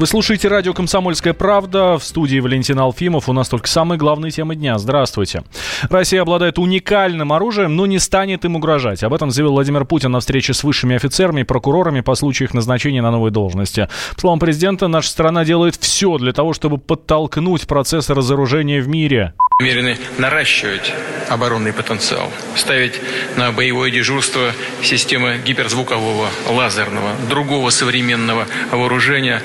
[0.00, 1.98] Вы слушаете радио «Комсомольская правда».
[1.98, 3.28] В студии Валентин Алфимов.
[3.28, 4.78] У нас только самые главные темы дня.
[4.78, 5.44] Здравствуйте.
[5.90, 9.02] Россия обладает уникальным оружием, но не станет им угрожать.
[9.02, 12.54] Об этом заявил Владимир Путин на встрече с высшими офицерами и прокурорами по случаю их
[12.54, 13.90] назначения на новые должности.
[14.14, 19.34] По словам президента, наша страна делает все для того, чтобы подтолкнуть процесс разоружения в мире
[19.60, 20.90] намерены наращивать
[21.28, 22.94] оборонный потенциал, ставить
[23.36, 29.42] на боевое дежурство системы гиперзвукового, лазерного, другого современного вооружения,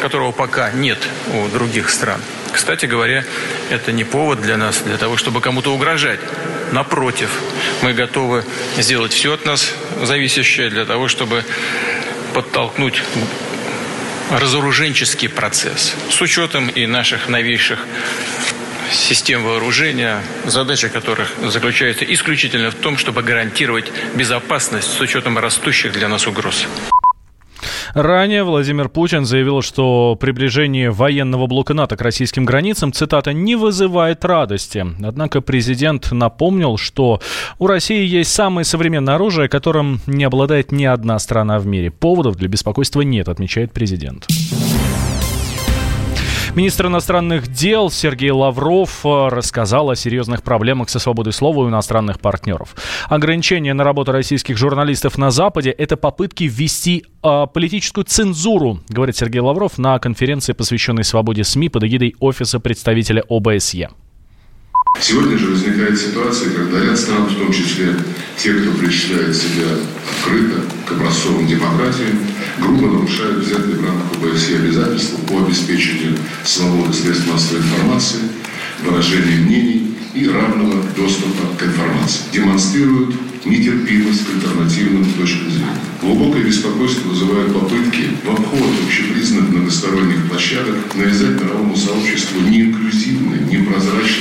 [0.00, 0.98] которого пока нет
[1.32, 2.20] у других стран.
[2.52, 3.24] Кстати говоря,
[3.70, 6.20] это не повод для нас, для того, чтобы кому-то угрожать.
[6.72, 7.30] Напротив,
[7.82, 8.44] мы готовы
[8.78, 11.44] сделать все от нас зависящее для того, чтобы
[12.34, 13.02] подтолкнуть
[14.30, 17.78] разоруженческий процесс с учетом и наших новейших
[18.92, 26.08] систем вооружения, задача которых заключается исключительно в том, чтобы гарантировать безопасность с учетом растущих для
[26.08, 26.66] нас угроз.
[28.00, 34.24] Ранее Владимир Путин заявил, что приближение военного блока НАТО к российским границам, цитата, не вызывает
[34.24, 34.86] радости.
[35.02, 37.20] Однако президент напомнил, что
[37.58, 41.90] у России есть самое современное оружие, которым не обладает ни одна страна в мире.
[41.90, 44.28] Поводов для беспокойства нет, отмечает президент.
[46.54, 52.20] Министр иностранных дел Сергей Лавров э, рассказал о серьезных проблемах со свободой слова у иностранных
[52.20, 52.74] партнеров.
[53.08, 59.40] Ограничения на работу российских журналистов на Западе– это попытки ввести э, политическую цензуру, говорит Сергей
[59.40, 63.90] Лавров на конференции, посвященной свободе СМИ под эгидой Офиса представителя ОБСЕ.
[65.00, 67.94] Сегодня же возникает ситуация, когда ряд стран, в том числе
[68.36, 69.66] те, кто причисляет себя
[70.10, 72.18] открыто к образцовым демократиям,
[72.58, 78.18] грубо нарушают взятые в рамках ОБСЕ обязательства по обеспечению свободы средств массовой информации,
[78.82, 82.22] выражения мнений и равного доступа к информации.
[82.32, 85.78] Демонстрируют нетерпимость к альтернативным точкам зрения.
[86.02, 94.17] Глубокое беспокойство вызывают попытки в обход общепризнанных многосторонних площадок навязать мировому сообществу неинклюзивные, непрозрачные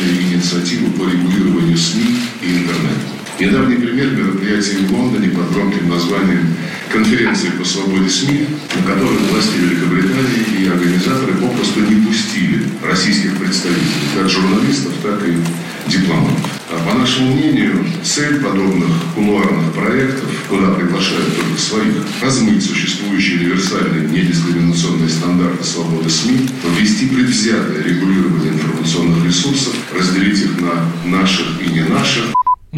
[0.48, 3.18] инициативы по регулированию СМИ и интернета.
[3.38, 6.56] Недавний пример мероприятия в Лондоне под громким названием
[6.92, 14.08] «Конференции по свободе СМИ», на которой власти Великобритании и организаторы попросту не пустили российских представителей,
[14.16, 16.50] как журналистов, так и дипломатов.
[16.72, 24.08] А по нашему мнению, цель подобных кулуарных проектов, куда приглашают только своих, размыть существующие универсальные
[24.08, 31.82] недискриминационные стандарты свободы СМИ, ввести предвзятое регулирование информационных ресурсов, разделить их на наших и не
[31.82, 32.27] наших,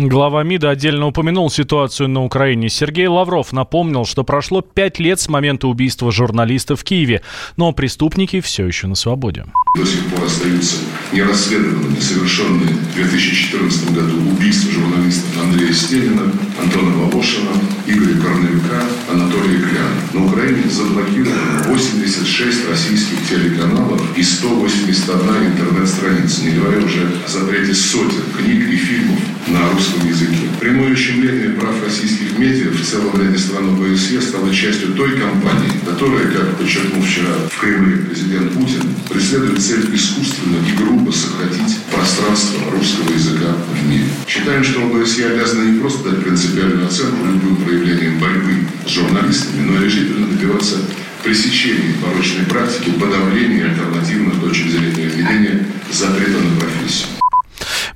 [0.01, 2.69] Глава МИДа отдельно упомянул ситуацию на Украине.
[2.69, 7.21] Сергей Лавров напомнил, что прошло пять лет с момента убийства журналиста в Киеве,
[7.57, 9.43] но преступники все еще на свободе.
[9.75, 10.77] До сих пор остаются
[11.11, 17.51] нерасследованными совершенные в 2014 году убийства журналистов Андрея Стелина, Антона Волошина,
[17.85, 19.89] Игоря Корнелюка, Анатолия Кляна.
[20.13, 28.23] На Украине заблокировано 86 российских телеканалов и 181 интернет-страница, не говоря уже о запрете сотен
[28.37, 30.49] книг и фильмов на русском языке.
[30.59, 36.27] Прямое ущемление прав российских медиа в целом ряде стран ОБСЕ стало частью той кампании, которая,
[36.27, 43.13] как подчеркнул вчера в Кремле президент Путин, преследует цель искусственно и грубо сократить пространство русского
[43.13, 44.05] языка в мире.
[44.27, 48.53] Считаем, что ОБСЕ обязана не просто дать принципиальную оценку любым проявлениям борьбы
[48.85, 50.77] с журналистами, но и решительно добиваться
[51.23, 57.18] пресечения порочной практики, подавления альтернативных точек зрения введения запрета на профессию.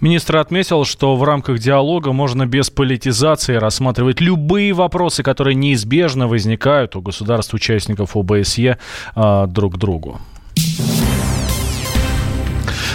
[0.03, 6.97] Министр отметил, что в рамках диалога можно без политизации рассматривать любые вопросы, которые неизбежно возникают
[6.97, 8.77] у государств-участников ОБСЕ
[9.15, 10.19] э, друг к другу.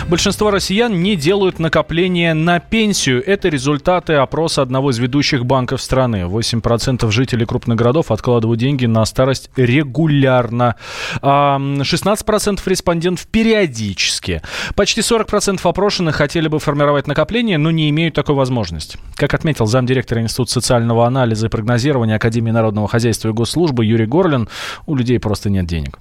[0.08, 3.22] Большинство россиян не делают накопления на пенсию.
[3.26, 6.22] Это результаты опроса одного из ведущих банков страны.
[6.22, 10.76] 8% жителей крупных городов откладывают деньги на старость регулярно.
[11.20, 14.40] 16% респондентов периодически.
[14.74, 18.98] Почти 40% опрошенных хотели бы формировать накопление, но не имеют такой возможности.
[19.14, 24.48] Как отметил замдиректора Института социального анализа и прогнозирования Академии народного хозяйства и госслужбы Юрий Горлин,
[24.86, 25.98] у людей просто нет денег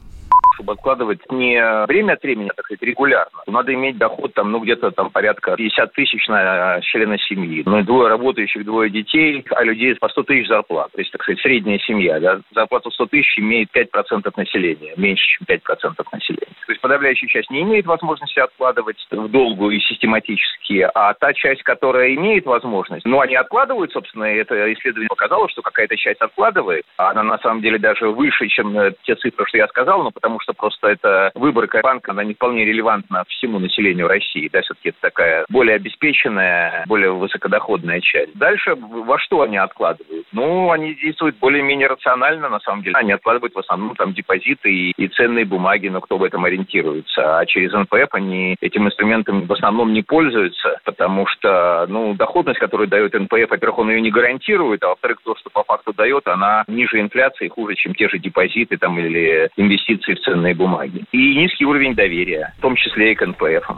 [0.58, 3.44] чтобы откладывать не время от времени, а, так сказать, регулярно.
[3.46, 7.62] Надо иметь доход там, ну, где-то там порядка 50 тысяч на члена семьи.
[7.66, 10.92] Ну, двое работающих, двое детей, а людей по 100 тысяч зарплат.
[10.94, 15.46] То есть, так сказать, средняя семья, да, зарплату 100 тысяч имеет 5% населения, меньше, чем
[15.48, 16.56] 5% населения.
[16.66, 21.62] То есть, подавляющая часть не имеет возможности откладывать в долгу и систематически, а та часть,
[21.64, 27.12] которая имеет возможность, ну, они откладывают, собственно, это исследование показало, что какая-то часть откладывает, а
[27.12, 30.40] она на самом деле даже выше, чем э, те цифры, что я сказал, но потому
[30.40, 34.50] что что просто это выборка банка, она не вполне релевантна всему населению России.
[34.52, 38.34] Да, все-таки это такая более обеспеченная, более высокодоходная часть.
[38.38, 40.17] Дальше во что они откладывают?
[40.32, 42.96] Ну, они действуют более-менее рационально, на самом деле.
[42.96, 47.40] Они откладывают в основном там депозиты и, и ценные бумаги, но кто в этом ориентируется.
[47.40, 52.88] А через НПФ они этим инструментом в основном не пользуются, потому что, ну, доходность, которую
[52.88, 56.64] дает НПФ, во-первых, он ее не гарантирует, а во-вторых, то, что по факту дает, она
[56.68, 61.04] ниже инфляции, хуже, чем те же депозиты там или инвестиции в ценные бумаги.
[61.12, 63.72] И низкий уровень доверия, в том числе и к НПФ.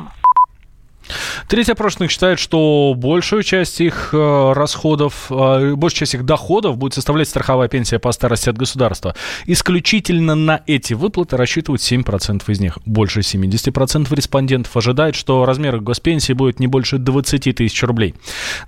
[1.49, 6.93] Треть опрошенных считает, что большую часть их э, расходов, э, большую часть их доходов будет
[6.93, 9.15] составлять страховая пенсия по старости от государства.
[9.47, 12.77] Исключительно на эти выплаты рассчитывают 7% из них.
[12.85, 18.13] Больше 70% респондентов ожидает, что размер госпенсии будет не больше 20 тысяч рублей.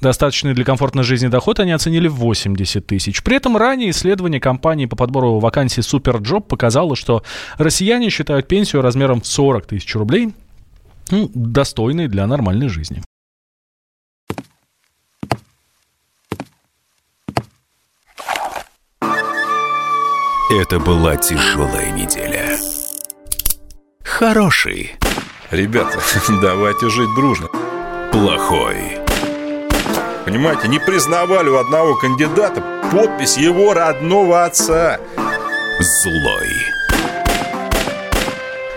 [0.01, 3.22] Достаточный для комфортной жизни доход они оценили в 80 тысяч.
[3.22, 7.22] При этом ранее исследование компании по подбору вакансий Superjob показало, что
[7.60, 10.33] россияне считают пенсию размером в 40 тысяч рублей
[11.11, 13.03] ну, достойной для нормальной жизни.
[20.51, 22.57] Это была тяжелая неделя.
[24.03, 24.95] Хороший.
[25.49, 25.99] Ребята,
[26.41, 27.47] давайте жить дружно.
[28.11, 28.97] Плохой.
[30.25, 32.61] Понимаете, не признавали у одного кандидата
[32.91, 34.99] подпись его родного отца.
[35.79, 36.70] Злой.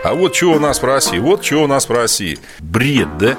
[0.05, 2.39] А вот что у нас в России, вот что у нас в России.
[2.61, 3.39] Бред, да?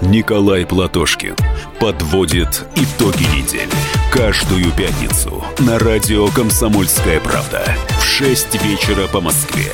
[0.00, 1.34] Николай Платошкин
[1.80, 3.68] подводит итоги недели.
[4.12, 7.64] Каждую пятницу на радио «Комсомольская правда»
[7.98, 9.72] в 6 вечера по Москве.